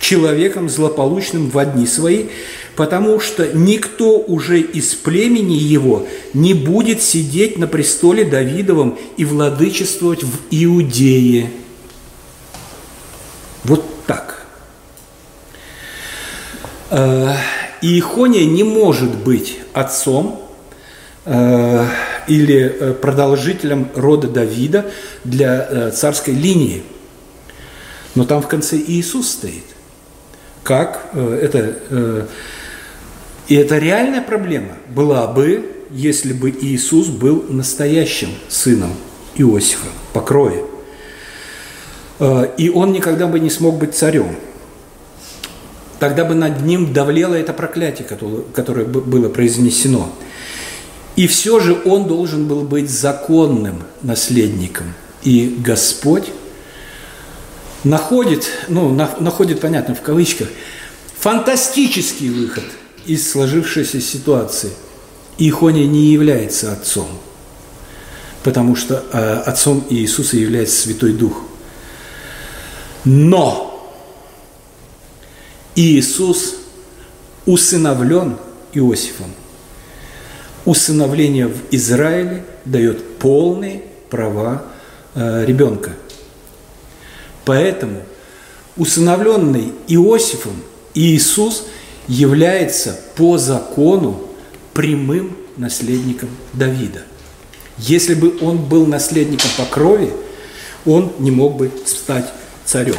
[0.00, 2.26] человеком злополучным в одни свои,
[2.78, 10.22] потому что никто уже из племени его не будет сидеть на престоле Давидовом и владычествовать
[10.22, 11.50] в Иудее.
[13.64, 14.46] Вот так.
[16.90, 17.34] Э,
[17.82, 20.48] Иехония не может быть отцом
[21.24, 21.84] э,
[22.28, 24.88] или э, продолжителем рода Давида
[25.24, 26.84] для царской линии.
[28.14, 29.64] Но там в конце Иисус стоит.
[30.62, 32.28] Как это
[33.48, 38.92] и это реальная проблема была бы, если бы Иисус был настоящим сыном
[39.36, 40.64] Иосифа по крови.
[42.18, 44.36] Э, и он никогда бы не смог быть царем.
[45.98, 48.06] Тогда бы над ним давлело это проклятие,
[48.54, 50.12] которое было произнесено.
[51.16, 54.92] И все же он должен был быть законным наследником.
[55.24, 56.28] И Господь
[57.82, 60.48] находит, ну, находит, понятно, в кавычках,
[61.18, 62.64] фантастический выход–
[63.08, 64.70] из сложившейся ситуации.
[65.38, 67.08] Ихония не является отцом,
[68.42, 71.42] потому что э, отцом Иисуса является Святой Дух.
[73.04, 73.92] Но
[75.74, 76.56] Иисус
[77.46, 78.36] усыновлен
[78.74, 79.32] Иосифом.
[80.66, 84.64] Усыновление в Израиле дает полные права
[85.14, 85.92] э, ребенка.
[87.46, 88.02] Поэтому
[88.76, 91.64] усыновленный Иосифом Иисус–
[92.08, 94.20] является по закону
[94.72, 97.02] прямым наследником Давида.
[97.76, 100.12] Если бы он был наследником по крови,
[100.84, 102.32] он не мог бы стать
[102.64, 102.96] царем.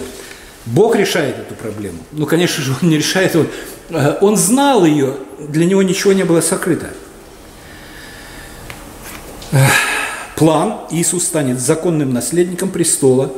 [0.65, 1.97] Бог решает эту проблему.
[2.11, 3.35] Ну, конечно же, он не решает.
[3.35, 3.47] Он,
[3.89, 6.89] э, он знал ее, для него ничего не было сокрыто.
[10.35, 13.33] План, Иисус станет законным наследником престола,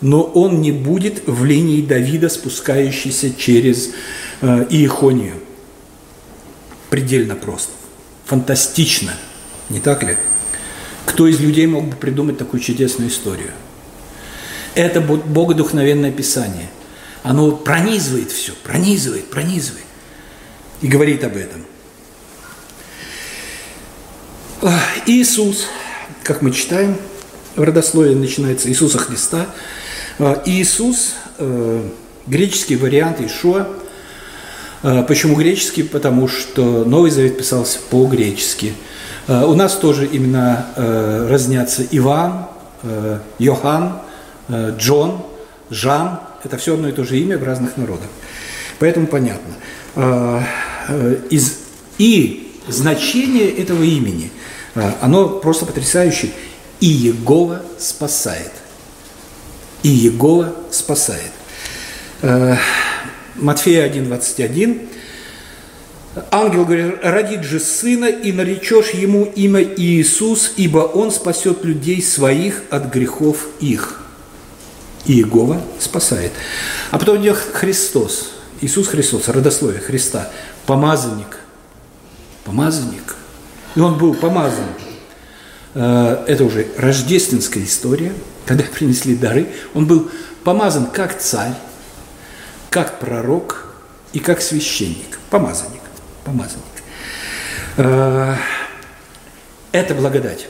[0.00, 3.90] но он не будет в линии Давида, спускающейся через
[4.40, 5.34] э, Иехонию.
[6.88, 7.72] Предельно просто.
[8.26, 9.12] Фантастично.
[9.68, 10.16] Не так ли?
[11.06, 13.50] Кто из людей мог бы придумать такую чудесную историю?
[14.74, 16.70] Это богодухновенное Писание.
[17.22, 19.84] Оно пронизывает все, пронизывает, пронизывает.
[20.80, 21.64] И говорит об этом.
[25.06, 25.66] Иисус,
[26.22, 26.96] как мы читаем,
[27.56, 29.46] в родословии начинается Иисуса Христа.
[30.22, 31.82] А, Иисус, э,
[32.26, 33.66] греческий вариант Ишуа.
[34.82, 35.82] А, почему греческий?
[35.82, 38.74] Потому что Новый Завет писался по-гречески.
[39.28, 42.48] А, у нас тоже именно э, разнятся Иван,
[42.82, 44.00] э, Йохан,
[44.50, 45.22] Джон,
[45.70, 46.20] Жан.
[46.44, 48.08] Это все одно и то же имя в разных народах.
[48.78, 49.54] Поэтому понятно.
[51.28, 54.32] И значение этого имени,
[55.00, 56.32] оно просто потрясающее.
[56.80, 58.50] И Егова спасает.
[59.82, 61.30] И Егова спасает.
[62.22, 62.56] Э,
[63.36, 64.88] Матфея 1,21.
[66.30, 72.62] Ангел говорит, родит же сына, и наречешь ему имя Иисус, ибо он спасет людей своих
[72.70, 74.00] от грехов их.
[75.06, 76.32] И Иегова спасает.
[76.90, 80.30] А потом идет Христос, Иисус Христос, родословие Христа,
[80.66, 81.38] помазанник.
[82.44, 83.16] Помазанник.
[83.76, 84.66] И он был помазан
[85.74, 88.12] Э, это уже рождественская история,
[88.50, 89.46] когда принесли дары.
[89.74, 90.10] Он был
[90.42, 91.54] помазан как царь,
[92.68, 93.72] как пророк
[94.12, 95.20] и как священник.
[95.30, 95.80] Помазанник.
[96.24, 96.64] Помазанник.
[97.76, 98.34] Э,
[99.70, 100.48] это благодать.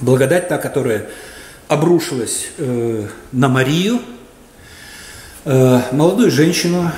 [0.00, 1.10] Благодать та, которая
[1.68, 4.00] обрушилась э, на Марию,
[5.44, 6.90] молодую женщину,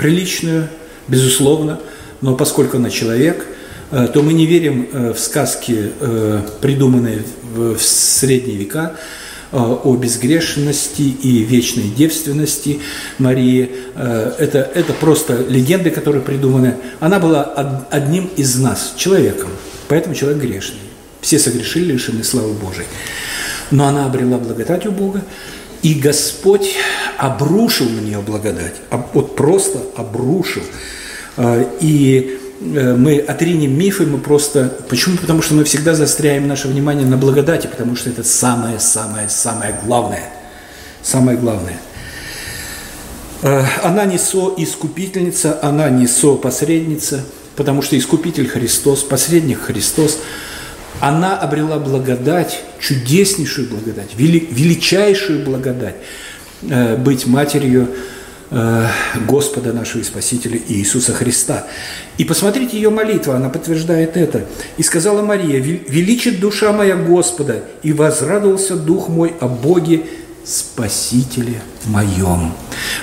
[0.00, 0.68] приличную,
[1.06, 1.78] безусловно,
[2.20, 3.57] но поскольку она человек– Э,
[3.90, 7.22] то мы не верим э, в сказки, э, придуманные
[7.54, 8.96] в средние века,
[9.50, 12.80] о безгрешности и вечной девственности
[13.16, 13.70] Марии.
[13.96, 16.76] Это, это просто легенды, которые придуманы.
[17.00, 17.44] Она была
[17.88, 19.48] одним из нас, человеком,
[19.88, 20.80] поэтому человек грешный.
[21.22, 22.88] Все согрешили, лишены славы Божией.
[23.70, 25.24] Но она обрела благодать у Бога,
[25.80, 26.74] и Господь
[27.16, 28.74] обрушил на нее благодать.
[29.14, 30.62] Вот просто обрушил.
[31.80, 34.72] И Э, мы отринем мифы, мы просто...
[34.88, 35.16] Почему?
[35.16, 40.24] Потому что мы всегда застряем наше внимание на благодати, потому что это самое-самое-самое главное.
[41.02, 41.78] Самое главное.
[43.42, 50.18] Э, она не со-искупительница, она не со-посредница, потому что искупитель Христос, посредник Христос.
[51.00, 55.94] Она обрела благодать, чудеснейшую благодать, величайшую благодать,
[56.62, 58.17] э, быть матерью Э,
[58.50, 61.66] Господа нашего Спасителя Иисуса Христа.
[62.16, 64.46] И посмотрите ее молитву, она подтверждает это.
[64.78, 70.04] «И сказала Мария, величит душа моя Господа, и возрадовался дух мой о Боге,
[70.44, 72.54] Спасителе моем».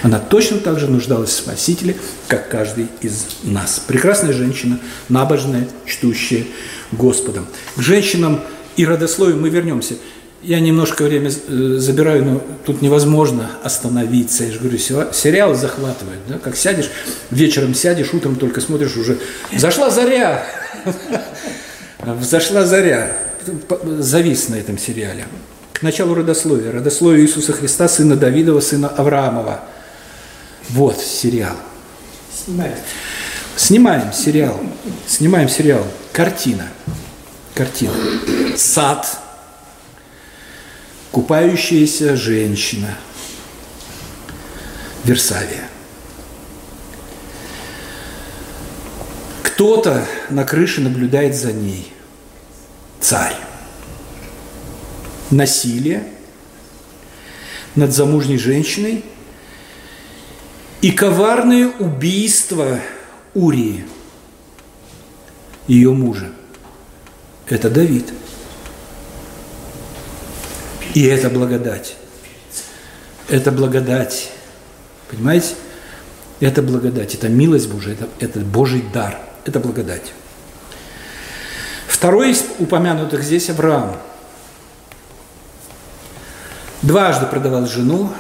[0.02, 1.96] Она точно так же нуждалась в Спасителе,
[2.28, 3.80] как каждый из нас.
[3.86, 4.80] Прекрасная женщина,
[5.10, 6.46] набожная, чтущая
[6.92, 7.46] Господом.
[7.76, 8.42] К женщинам
[8.78, 9.96] и родословию мы вернемся–
[10.46, 14.44] я немножко время э, забираю, но тут невозможно остановиться.
[14.44, 16.38] Я же говорю, сериал захватывает, да?
[16.38, 16.90] Как сядешь,
[17.32, 19.18] вечером сядешь, утром только смотришь уже.
[19.56, 20.46] Зашла заря!
[22.22, 23.18] Зашла заря.
[24.00, 25.28] Завис на этом сериале.
[25.74, 26.72] К началу родословия.
[26.72, 29.62] Родословие Иисуса Христа, сына Давидова, сына Авраамова.
[30.70, 31.56] Вот сериал.
[32.46, 32.78] Снимаем.
[33.56, 34.60] Снимаем сериал.
[35.08, 35.86] Снимаем сериал.
[36.12, 36.68] Картина.
[37.56, 37.94] Картина.
[38.56, 39.25] Сад
[41.16, 42.94] Купающаяся женщина.
[45.06, 45.70] Версавия.
[49.42, 51.90] Кто-то на крыше наблюдает за ней.
[53.00, 53.38] Царь.
[55.32, 56.04] Насилие
[57.76, 59.06] над замужней женщиной
[60.82, 62.82] и коварное убийство
[63.34, 63.86] Урии,
[65.68, 66.30] ее мужа.
[67.48, 68.12] Это Давид–
[70.96, 71.96] и это благодать.
[73.28, 74.32] Это благодать.
[75.12, 75.54] Понимаете?
[76.40, 80.14] Это благодать, это милость Божия, это, это Божий дар, это благодать.
[81.88, 83.98] Второй из упомянутых здесь Авраам.
[86.82, 88.12] Дважды продавал жену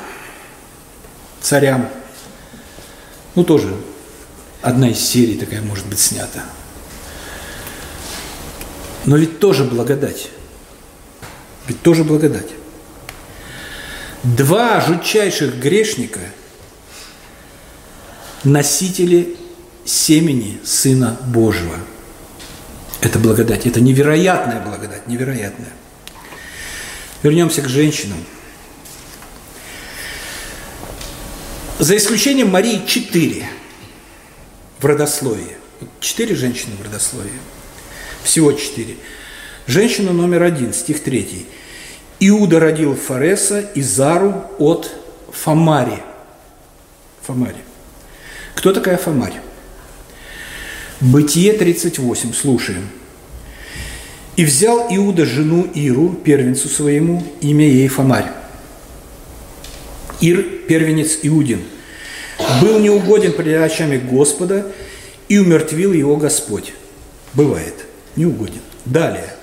[1.42, 1.90] царям.
[3.36, 3.76] Ну, тоже
[4.62, 6.44] одна из серий такая может быть снята.
[9.06, 10.30] Но ведь тоже благодать.
[11.68, 12.50] Ведь тоже благодать.
[14.26, 16.20] Два жутчайших грешника–
[18.44, 19.38] носители
[19.86, 21.78] семени Сына Божьего.
[23.02, 25.72] Это благодать, это невероятная благодать, невероятная.
[27.22, 28.18] Вернемся к женщинам.
[31.78, 33.48] За исключением Марии четыре
[34.80, 35.56] в родословии.
[36.00, 37.30] Четыре женщины в родословии.
[38.24, 38.98] Всего четыре.
[39.68, 41.46] Женщина номер один, стих третий–
[42.20, 44.92] Иуда родил Фареса и Зару от
[45.32, 46.02] Фамари.
[47.22, 47.58] Фамари.
[48.56, 49.42] Кто такая Фамарь?
[51.02, 52.88] Бытие 38, слушаем.
[54.38, 58.32] И взял Иуда жену Иру, первенцу своему, имя ей Фомарь.
[60.22, 61.62] Ир– первенец Иудин.
[62.62, 64.72] Был неугоден пред очами Господа,
[65.28, 66.74] и умертвил его Господь.
[67.34, 67.74] Бывает,
[68.16, 68.62] неугоден.
[68.86, 69.34] Далее.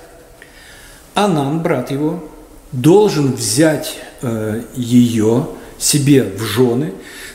[1.13, 2.29] Анан, брат его,
[2.73, 5.47] должен взять э, ее
[5.77, 6.93] себе в жены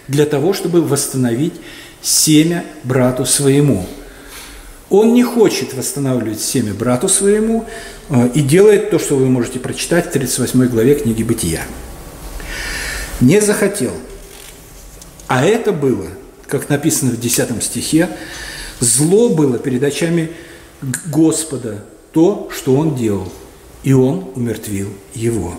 [0.08, 1.54] для того, чтобы восстановить
[2.02, 3.86] семя брату своему.
[4.90, 7.66] Он не хочет восстанавливать семя брату своему
[8.08, 11.62] э, и делает то, что вы можете прочитать в 38 главе книги «Бытия».
[13.20, 13.92] Не захотел.
[15.28, 16.06] А это было,
[16.46, 18.08] как написано в 10 стихе,
[18.80, 20.30] зло было перед очами
[21.06, 23.30] Господа то, что он делал,
[23.82, 25.54] и он умертвил его.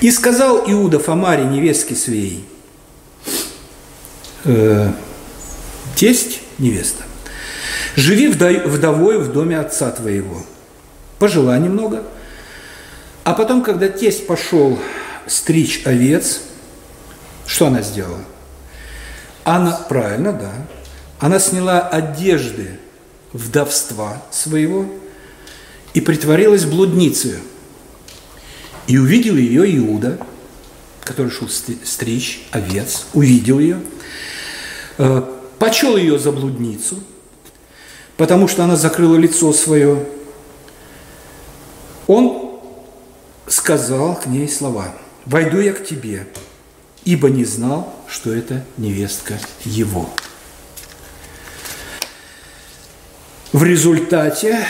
[0.00, 2.44] И сказал Иуда Фомаре, невестке своей,
[4.44, 4.90] э,
[5.94, 7.04] тесть, невеста,
[7.96, 10.42] живи вдовой в доме отца твоего,
[11.18, 12.04] пожила немного,
[13.24, 14.78] а потом, когда тесть пошел
[15.26, 16.40] стричь овец,
[17.46, 18.24] что она сделала?
[19.44, 20.52] Она, правильно, да,
[21.18, 22.78] она сняла одежды
[23.32, 24.86] вдовства своего
[25.94, 27.38] и притворилась блудницей.
[28.86, 30.18] И увидел ее Иуда,
[31.04, 33.80] который шел стричь овец, увидел ее,
[34.98, 35.22] э,
[35.58, 36.98] почел ее за блудницу,
[38.16, 40.06] потому что она закрыла лицо свое.
[42.06, 42.60] Он
[43.46, 46.26] сказал к ней слова, «Войду я к тебе,
[47.04, 50.08] ибо не знал, что это невестка его».
[53.52, 54.64] В результате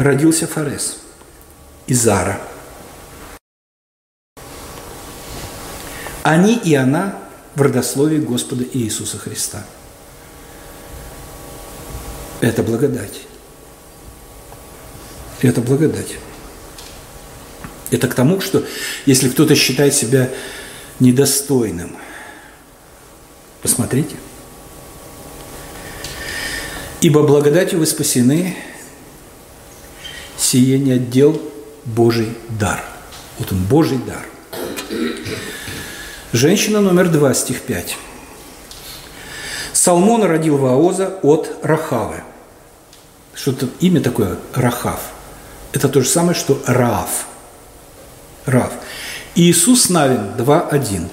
[0.00, 0.96] родился Фарес
[1.86, 2.40] и Зара.
[6.22, 7.18] Они и она
[7.54, 9.64] в родословии Господа Иисуса Христа.
[12.40, 13.20] Это благодать.
[15.42, 16.16] Это благодать.
[17.90, 18.64] Это к тому, что
[19.04, 20.30] если кто-то считает себя
[20.98, 21.96] недостойным,
[23.60, 24.16] посмотрите–
[27.00, 28.54] Ибо благодатью вы спасены,
[30.40, 31.40] сие не отдел
[31.84, 32.82] Божий дар.
[33.38, 34.26] Вот он, Божий дар.
[36.32, 37.96] Женщина номер два, стих 5.
[39.72, 42.22] Салмон родил Ваоза от Рахавы.
[43.34, 45.00] Что-то имя такое Рахав.
[45.72, 47.26] Это то же самое, что Раав.
[48.46, 48.72] Рав.
[49.34, 51.08] Иисус Навин 2.1.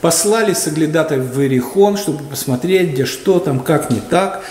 [0.00, 4.44] Послали соглядатаев в Иерихон, чтобы посмотреть, где что там, как не так.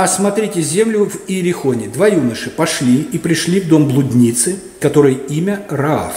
[0.00, 1.86] Осмотрите землю в Иерихоне.
[1.86, 6.14] Два юноши пошли и пришли в дом блудницы, которой имя Раав,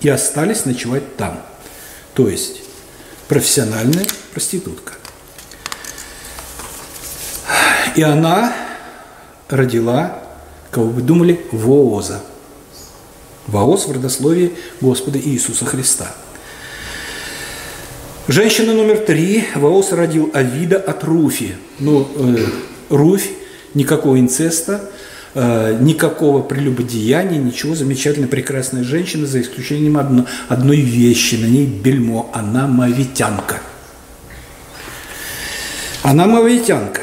[0.00, 1.42] и остались ночевать там.
[2.14, 2.62] То есть
[3.26, 4.92] профессиональная проститутка.
[7.96, 8.54] И она
[9.48, 10.22] родила,
[10.70, 12.22] кого вы думали, Вооза.
[13.48, 16.14] Вооз в родословии Господа Иисуса Христа–
[18.28, 19.44] Женщина номер три.
[19.54, 21.54] Ваос родил Авида от Руфи.
[21.78, 22.46] Ну, э,
[22.88, 23.28] Руфь,
[23.74, 24.90] никакого инцеста,
[25.34, 27.74] э, никакого прелюбодеяния, ничего.
[27.74, 31.36] Замечательная, прекрасная женщина, за исключением одно, одной вещи.
[31.36, 32.30] На ней бельмо.
[32.32, 33.60] Она мавитянка.
[36.02, 37.02] Она мавитянка.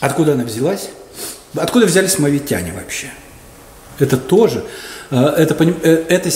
[0.00, 0.90] Откуда она взялась?
[1.54, 3.08] Откуда взялись мавитяне вообще?
[3.98, 4.64] Это тоже,
[5.10, 6.30] э, это, э, это,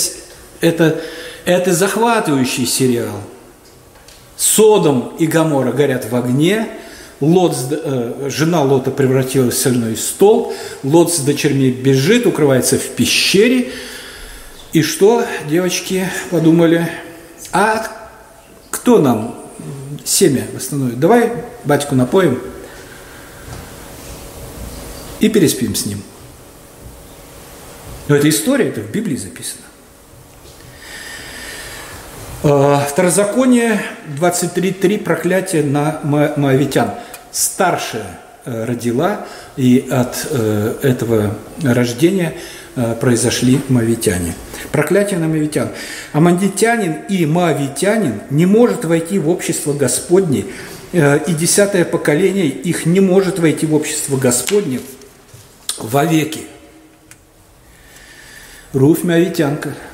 [0.61, 1.01] это
[1.45, 3.21] это захватывающий сериал.
[4.37, 6.69] Содом и Гамора горят в огне,
[7.25, 13.73] Лот, э, жена Лота превратилась в соляной стол, Лот с дочерьми бежит, укрывается в пещере.
[14.73, 16.89] И что девочки подумали?
[17.53, 17.87] А
[18.71, 19.37] кто нам
[20.05, 21.01] семя восстановит?
[21.01, 21.33] Давай
[21.65, 22.41] батьку напоим
[25.21, 26.03] и переспим с ним.
[28.09, 29.63] Но эта история, это в Библии записано.
[32.43, 33.81] Э, второзаконие
[34.21, 36.91] 23.3 проклятие на моавитян.
[37.35, 39.27] Старшая э, родила,
[39.57, 42.35] и от э, этого рождения
[43.01, 44.35] произошли моавитяне.
[44.73, 45.69] Проклятие на моавитян.
[46.13, 50.47] Амандитянин и моавитянин не может войти в общество Господне,
[50.93, 54.81] и десятое поколение их не может войти в общество Господне
[55.79, 56.41] вовеки.
[58.73, 59.75] Руфь моавитянка–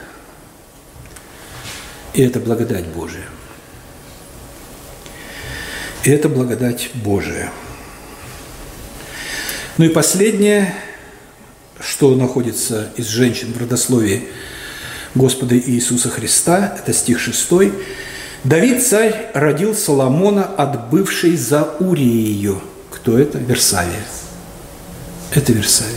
[2.13, 3.25] и это благодать Божия.
[6.05, 7.51] И это благодать Божия.
[9.77, 10.75] Ну и последнее,
[11.79, 14.29] что находится из женщин в родословии
[15.15, 17.51] Господа Иисуса Христа, это стих 6.
[18.45, 22.63] Давид царь родил Соломона от бывшей за Уриею.
[22.91, 23.39] Кто это?
[23.39, 24.05] Версавия.
[25.33, 25.95] Это Версавия.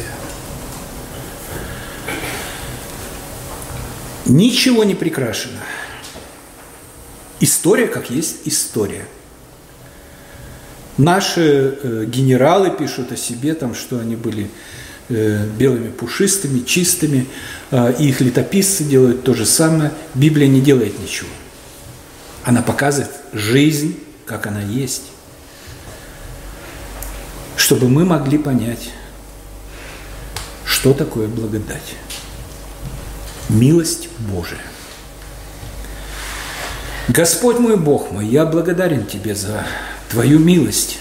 [4.25, 5.59] Ничего не прикрашено.
[7.39, 9.05] История как есть история.
[10.97, 14.49] Наши э, генералы пишут о себе, там, что они были
[15.09, 17.27] э, белыми пушистыми, чистыми,
[17.71, 19.91] э, и их летописцы делают то же самое.
[20.13, 21.29] Библия не делает ничего.
[22.43, 25.03] Она показывает жизнь, как она есть,
[27.55, 28.91] чтобы мы могли понять,
[30.65, 31.95] что такое благодать.
[33.49, 34.59] Милость Божия.
[37.07, 39.65] Господь мой Бог мой, я благодарен Тебе за
[40.13, 40.99] Твою милость,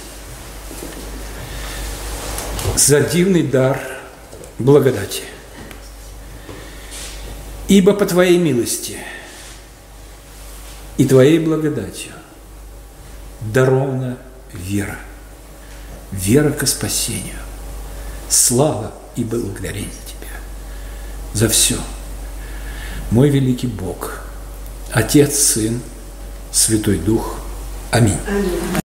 [2.76, 3.78] за дивный дар
[4.58, 5.24] благодати.
[7.68, 8.96] Ибо по Твоей милости
[10.96, 12.12] и Твоей благодатью
[13.42, 14.16] дарована
[14.54, 14.96] вера,
[16.10, 17.36] вера к спасению,
[18.30, 20.30] слава и благодарение Тебе
[21.34, 21.76] за все.
[23.10, 24.22] Мой великий Бог,
[24.90, 25.82] Отец, Сын,
[26.50, 27.36] Святой Дух.
[27.90, 28.16] Аминь.
[28.26, 28.72] Аминь.